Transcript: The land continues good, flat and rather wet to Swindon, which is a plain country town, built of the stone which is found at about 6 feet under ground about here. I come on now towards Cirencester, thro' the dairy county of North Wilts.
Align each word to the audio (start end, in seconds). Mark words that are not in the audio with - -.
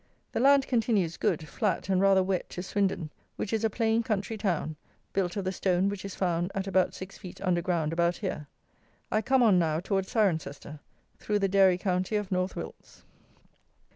The 0.31 0.39
land 0.39 0.65
continues 0.65 1.15
good, 1.15 1.47
flat 1.47 1.87
and 1.87 2.01
rather 2.01 2.23
wet 2.23 2.49
to 2.49 2.63
Swindon, 2.63 3.11
which 3.35 3.53
is 3.53 3.63
a 3.63 3.69
plain 3.69 4.01
country 4.01 4.35
town, 4.35 4.75
built 5.13 5.37
of 5.37 5.45
the 5.45 5.51
stone 5.51 5.89
which 5.89 6.03
is 6.03 6.15
found 6.15 6.51
at 6.55 6.65
about 6.65 6.95
6 6.95 7.19
feet 7.19 7.39
under 7.41 7.61
ground 7.61 7.93
about 7.93 8.17
here. 8.17 8.47
I 9.11 9.21
come 9.21 9.43
on 9.43 9.59
now 9.59 9.79
towards 9.79 10.11
Cirencester, 10.11 10.79
thro' 11.19 11.37
the 11.37 11.47
dairy 11.47 11.77
county 11.77 12.15
of 12.15 12.31
North 12.31 12.55
Wilts. 12.55 13.03